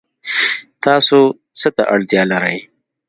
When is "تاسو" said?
0.85-1.17